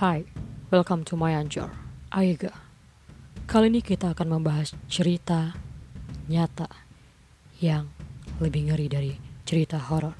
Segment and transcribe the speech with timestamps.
[0.00, 0.24] Hai,
[0.72, 1.68] welcome to my Anjor,
[2.08, 2.56] Aiga.
[3.44, 5.52] Kali ini kita akan membahas cerita
[6.24, 6.72] nyata
[7.60, 7.84] yang
[8.40, 9.12] lebih ngeri dari
[9.44, 10.16] cerita horor.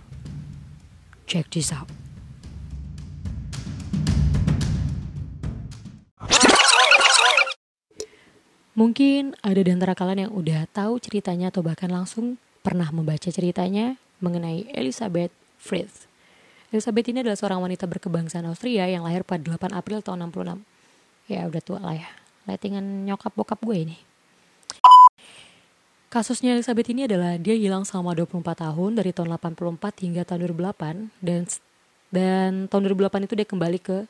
[1.25, 1.89] Check this out.
[8.77, 13.97] Mungkin ada di antara kalian yang udah tahu ceritanya atau bahkan langsung pernah membaca ceritanya
[14.21, 16.10] mengenai Elizabeth Frith.
[16.71, 20.63] Elizabeth ini adalah seorang wanita berkebangsaan Austria yang lahir pada 8 April tahun 66.
[21.27, 22.07] Ya udah tua lah ya.
[22.47, 23.97] Lettingan nyokap bokap gue ini.
[26.11, 31.23] Kasusnya Elizabeth ini adalah dia hilang selama 24 tahun dari tahun 84 hingga tahun 2008
[31.23, 31.43] dan
[32.11, 34.07] dan tahun 2008 itu dia kembali ke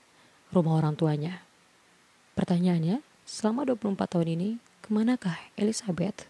[0.52, 1.45] rumah orang tuanya.
[2.36, 4.48] Pertanyaannya, selama 24 tahun ini
[4.80, 6.24] ke manakah Elizabeth?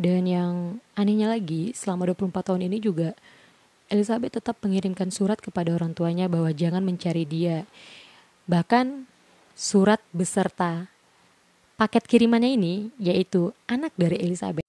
[0.00, 3.12] Dan yang anehnya lagi, selama 24 tahun ini juga
[3.92, 7.68] Elizabeth tetap mengirimkan surat kepada orang tuanya bahwa jangan mencari dia.
[8.48, 9.04] Bahkan
[9.52, 10.88] surat beserta
[11.76, 14.64] paket kirimannya ini yaitu anak dari Elizabeth.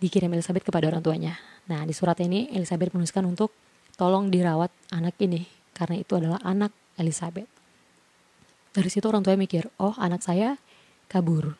[0.00, 1.36] Dikirim Elizabeth kepada orang tuanya.
[1.68, 3.52] Nah, di surat ini Elizabeth menuliskan untuk
[4.00, 5.44] tolong dirawat anak ini
[5.76, 7.55] karena itu adalah anak Elizabeth.
[8.76, 10.60] Dari situ orang tua mikir, oh anak saya
[11.08, 11.56] kabur.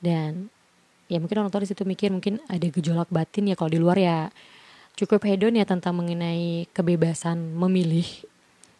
[0.00, 0.48] Dan
[1.04, 4.00] ya mungkin orang tua di situ mikir mungkin ada gejolak batin ya kalau di luar
[4.00, 4.32] ya
[4.96, 8.08] cukup hedon ya tentang mengenai kebebasan memilih.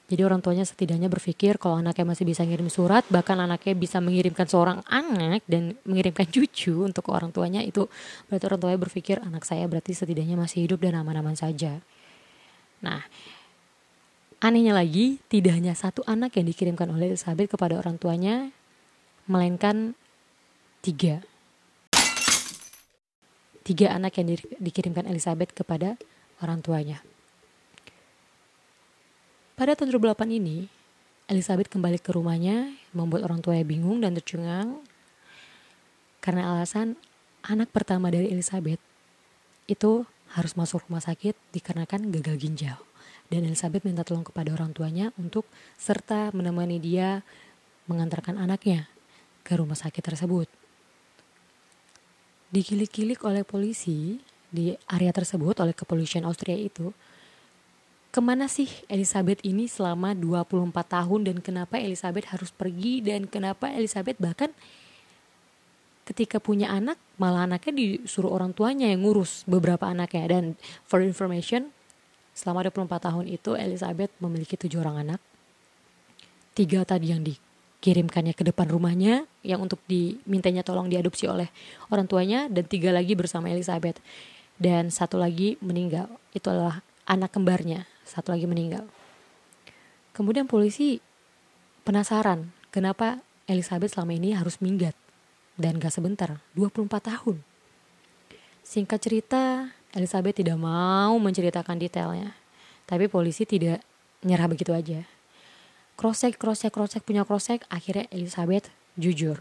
[0.04, 4.44] Jadi orang tuanya setidaknya berpikir kalau anaknya masih bisa ngirim surat, bahkan anaknya bisa mengirimkan
[4.44, 7.88] seorang anak dan mengirimkan cucu untuk orang tuanya itu
[8.28, 11.80] berarti orang tuanya berpikir anak saya berarti setidaknya masih hidup dan aman-aman saja.
[12.84, 13.00] Nah,
[14.44, 18.52] anehnya lagi tidak hanya satu anak yang dikirimkan oleh Elizabeth kepada orang tuanya,
[19.24, 19.96] melainkan
[20.84, 21.24] tiga.
[23.64, 25.96] Tiga anak yang di, dikirimkan Elizabeth kepada
[26.44, 27.00] orang tuanya.
[29.56, 30.68] Pada tahun 2008 ini,
[31.24, 34.84] Elizabeth kembali ke rumahnya, membuat orang tuanya bingung dan tercengang
[36.20, 37.00] karena alasan
[37.44, 38.80] anak pertama dari Elizabeth
[39.64, 40.04] itu
[40.36, 42.80] harus masuk rumah sakit dikarenakan gagal ginjal.
[43.34, 47.26] Dan Elizabeth minta tolong kepada orang tuanya untuk serta menemani dia
[47.90, 48.86] mengantarkan anaknya
[49.42, 50.46] ke rumah sakit tersebut.
[52.54, 56.94] Dikilik-kilik oleh polisi di area tersebut oleh kepolisian Austria itu,
[58.14, 63.66] ke mana sih Elizabeth ini selama 24 tahun dan kenapa Elizabeth harus pergi dan kenapa
[63.74, 64.54] Elizabeth bahkan
[66.06, 70.44] ketika punya anak malah anaknya disuruh orang tuanya yang ngurus beberapa anaknya dan
[70.86, 71.74] for information
[72.34, 75.20] selama 24 tahun itu Elizabeth memiliki tujuh orang anak.
[76.54, 81.48] Tiga tadi yang dikirimkannya ke depan rumahnya yang untuk dimintanya tolong diadopsi oleh
[81.88, 84.02] orang tuanya dan tiga lagi bersama Elizabeth.
[84.54, 86.06] Dan satu lagi meninggal.
[86.30, 87.86] Itu adalah anak kembarnya.
[88.06, 88.86] Satu lagi meninggal.
[90.14, 91.02] Kemudian polisi
[91.82, 93.18] penasaran kenapa
[93.50, 94.94] Elizabeth selama ini harus minggat
[95.54, 97.42] dan gak sebentar, 24 tahun.
[98.64, 102.34] Singkat cerita, Elizabeth tidak mau menceritakan detailnya.
[102.82, 103.78] Tapi polisi tidak
[104.26, 105.06] nyerah begitu aja.
[105.94, 109.38] Cross-check, cross-check, cross-check, punya cross-check, akhirnya Elizabeth jujur.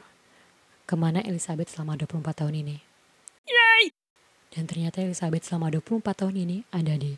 [0.85, 2.77] Ke mana Elizabeth selama 24 tahun ini.
[3.49, 3.89] Yay!
[4.53, 7.17] Dan ternyata Elizabeth selama 24 tahun ini ada di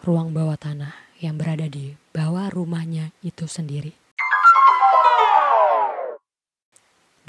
[0.00, 3.92] ruang bawah tanah yang berada di bawah rumahnya itu sendiri.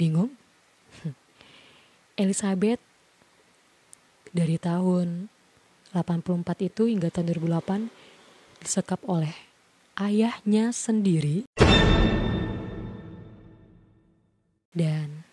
[0.00, 0.32] Bingung?
[2.22, 2.80] Elizabeth
[4.32, 5.28] dari tahun
[5.92, 9.36] 84 itu hingga tahun 2008 disekap oleh
[10.00, 11.44] ayahnya sendiri
[14.72, 15.28] dan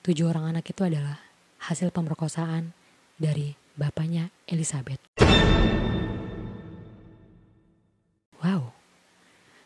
[0.00, 1.20] tujuh orang anak itu adalah
[1.68, 2.72] hasil pemerkosaan
[3.20, 5.00] dari bapaknya Elizabeth.
[8.40, 8.72] Wow.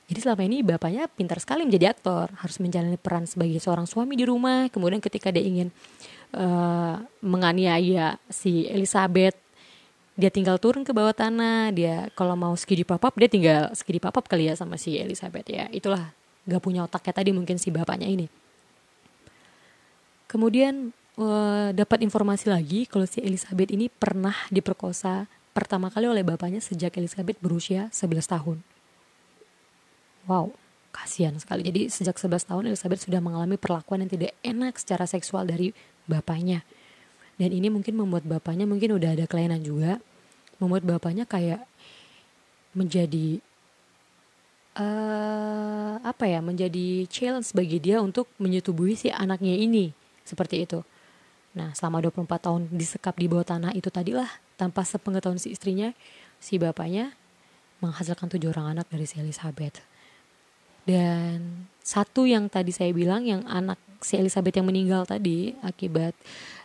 [0.09, 4.25] Jadi selama ini bapaknya pintar sekali menjadi aktor, harus menjalani peran sebagai seorang suami di
[4.25, 4.73] rumah.
[4.73, 5.69] Kemudian ketika dia ingin
[6.35, 9.37] uh, menganiaya si Elizabeth,
[10.19, 11.71] dia tinggal turun ke bawah tanah.
[11.71, 15.71] Dia kalau mau skidi pop-up, dia tinggal skidi pop-up kali ya sama si Elizabeth ya.
[15.71, 16.11] Itulah
[16.49, 18.27] gak punya otaknya tadi mungkin si bapaknya ini.
[20.29, 25.25] Kemudian uh, dapat informasi lagi kalau si Elizabeth ini pernah diperkosa
[25.57, 28.59] pertama kali oleh bapaknya sejak Elizabeth berusia 11 tahun.
[30.29, 30.53] Wow,
[30.93, 31.65] kasihan sekali.
[31.65, 35.73] Jadi sejak 11 tahun Elizabeth sudah mengalami perlakuan yang tidak enak secara seksual dari
[36.09, 36.65] bapaknya.
[37.39, 40.03] Dan ini mungkin membuat bapaknya mungkin udah ada kelainan juga.
[40.59, 41.63] Membuat bapaknya kayak
[42.75, 43.39] menjadi
[44.75, 49.95] uh, apa ya menjadi challenge bagi dia untuk menyetubuhi si anaknya ini
[50.27, 50.83] seperti itu
[51.59, 55.91] Nah, selama 24 tahun disekap di bawah tanah itu tadilah tanpa sepengetahuan si istrinya,
[56.39, 57.19] si bapaknya
[57.83, 59.83] menghasilkan tujuh orang anak dari si Elizabeth.
[60.87, 66.13] Dan satu yang tadi saya bilang yang anak si Elizabeth yang meninggal tadi akibat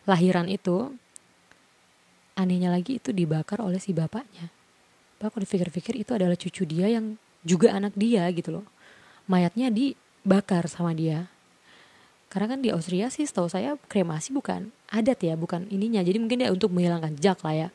[0.03, 0.91] lahiran itu
[2.35, 4.51] anehnya lagi itu dibakar oleh si bapaknya.
[5.23, 7.15] Bahkan dipikir-pikir itu adalah cucu dia yang
[7.47, 8.65] juga anak dia gitu loh.
[9.31, 11.31] Mayatnya dibakar sama dia
[12.33, 16.41] karena kan di Austria sih setahu saya kremasi bukan adat ya bukan ininya jadi mungkin
[16.41, 17.69] dia untuk menghilangkan jejak lah ya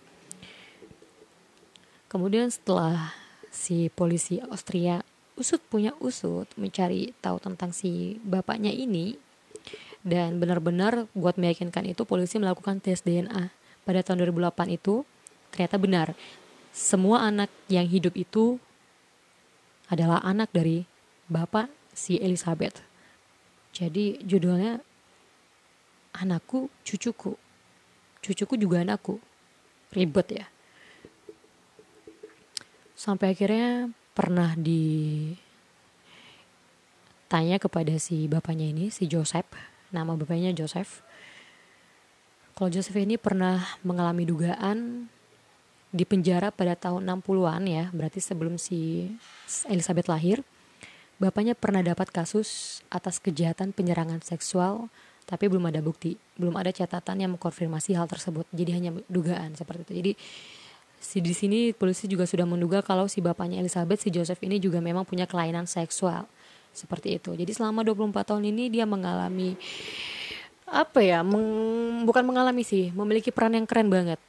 [2.10, 3.14] kemudian setelah
[3.54, 5.06] si polisi Austria
[5.38, 9.16] usut punya usut mencari tahu tentang si bapaknya ini
[10.02, 13.54] dan benar-benar buat meyakinkan itu polisi melakukan tes DNA
[13.86, 15.06] pada tahun 2008 itu
[15.54, 16.06] ternyata benar
[16.74, 18.60] semua anak yang hidup itu
[19.88, 20.84] adalah anak dari
[21.30, 22.84] bapak si Elizabeth
[23.72, 24.82] jadi judulnya
[26.18, 27.38] anakku, cucuku.
[28.18, 29.22] Cucuku juga anakku.
[29.94, 30.46] Ribet ya.
[32.98, 35.22] Sampai akhirnya pernah ditanya
[37.62, 39.46] kepada si bapaknya ini, si Joseph.
[39.94, 41.06] Nama bapaknya Joseph.
[42.58, 45.06] Kalau Joseph ini pernah mengalami dugaan
[45.94, 49.06] di penjara pada tahun 60-an ya, berarti sebelum si
[49.70, 50.42] Elizabeth lahir
[51.18, 54.86] Bapaknya pernah dapat kasus atas kejahatan penyerangan seksual,
[55.26, 58.46] tapi belum ada bukti, belum ada catatan yang mengkonfirmasi hal tersebut.
[58.54, 59.94] Jadi hanya dugaan seperti itu.
[59.98, 60.12] Jadi
[60.98, 64.82] si di sini polisi juga sudah menduga kalau si bapaknya Elizabeth, si Joseph ini juga
[64.82, 66.26] memang punya kelainan seksual.
[66.74, 67.34] Seperti itu.
[67.34, 69.58] Jadi selama 24 tahun ini dia mengalami
[70.68, 71.24] apa ya?
[71.24, 74.20] Meng, bukan mengalami sih, memiliki peran yang keren banget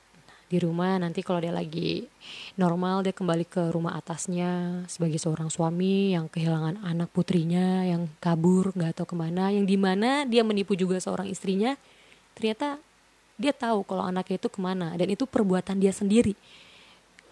[0.50, 2.10] di rumah nanti kalau dia lagi
[2.58, 8.74] normal dia kembali ke rumah atasnya sebagai seorang suami yang kehilangan anak putrinya yang kabur
[8.74, 11.78] nggak tahu ke mana yang di mana dia menipu juga seorang istrinya
[12.34, 12.82] ternyata
[13.40, 16.36] dia tahu kalau anaknya itu ke mana dan itu perbuatan dia sendiri.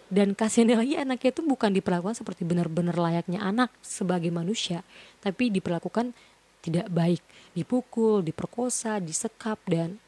[0.08, 4.80] Dan kasihannya lagi anaknya itu bukan diperlakukan seperti benar-benar layaknya anak sebagai manusia
[5.20, 6.16] tapi diperlakukan
[6.64, 7.20] tidak baik.
[7.52, 10.00] Dipukul diperkosa disekap dan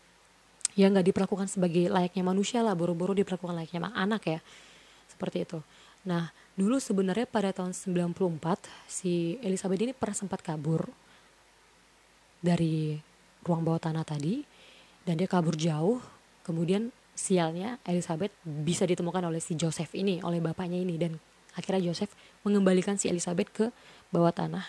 [0.73, 2.73] ya nggak diperlakukan sebagai layaknya manusia lah.
[2.73, 4.41] Buru-buru diperlakukan layaknya anak ya
[5.13, 5.61] seperti itu.
[6.09, 8.17] Nah dulu sebenarnya pada tahun 94
[8.89, 10.89] si Elizabeth ini pernah sempat kabur
[12.41, 12.97] dari
[13.45, 14.45] ruang bawah tanah tadi
[15.05, 16.01] dan dia kabur jauh
[16.45, 21.21] kemudian sialnya Elizabeth bisa ditemukan oleh si Joseph ini oleh bapaknya ini dan
[21.53, 22.13] akhirnya Joseph
[22.47, 23.67] mengembalikan si Elizabeth ke
[24.09, 24.65] bawah tanah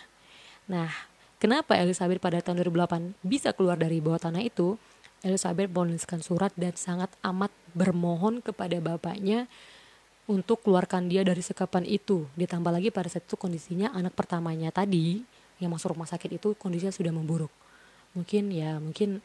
[0.68, 0.92] nah
[1.40, 4.76] kenapa Elizabeth pada tahun 2008 bisa keluar dari bawah tanah itu
[5.22, 9.46] Elizabeth menuliskan surat dan sangat amat bermohon kepada bapaknya
[10.26, 12.26] untuk keluarkan dia dari sekapan itu.
[12.34, 15.22] Ditambah lagi pada saat itu kondisinya anak pertamanya tadi
[15.62, 17.54] yang masuk rumah sakit itu kondisinya sudah memburuk.
[18.18, 19.22] Mungkin ya mungkin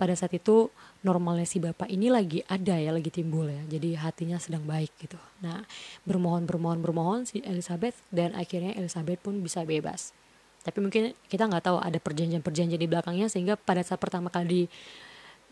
[0.00, 0.72] pada saat itu
[1.04, 3.60] normalnya si bapak ini lagi ada ya lagi timbul ya.
[3.68, 5.20] Jadi hatinya sedang baik gitu.
[5.44, 5.60] Nah
[6.08, 10.16] bermohon bermohon bermohon si Elizabeth dan akhirnya Elizabeth pun bisa bebas.
[10.64, 14.68] Tapi mungkin kita nggak tahu ada perjanjian-perjanjian di belakangnya sehingga pada saat pertama kali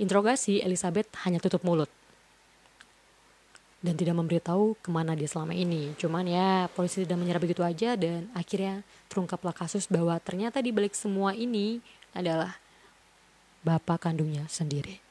[0.01, 1.91] interogasi, Elizabeth hanya tutup mulut.
[3.79, 5.95] Dan tidak memberitahu ke mana dia selama ini.
[5.97, 10.99] Cuman ya polisi tidak menyerah begitu aja dan akhirnya terungkaplah kasus bahwa ternyata di balik
[10.99, 11.79] semua ini
[12.11, 12.59] adalah
[13.69, 15.05] bapak kandungnya sendiri.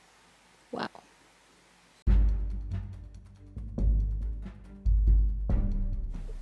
[0.74, 0.90] Wow.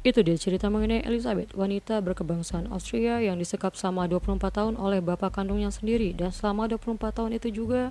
[0.05, 5.41] Itu dia cerita mengenai Elizabeth, wanita berkebangsaan Austria yang disekap selama 24 tahun oleh bapak
[5.41, 7.89] kandungnya sendiri dan selama 24 tahun itu juga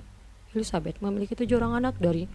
[0.55, 2.31] Elizabeth memiliki tujuh orang anak dari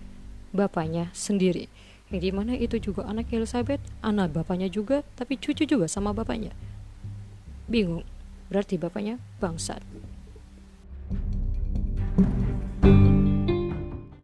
[0.53, 1.73] bapaknya sendiri.
[2.13, 6.53] Yang di mana itu juga anak Elizabeth, anak bapaknya juga, tapi cucu juga sama bapaknya.
[7.65, 8.05] Bingung,
[8.53, 9.81] berarti bapaknya bangsat.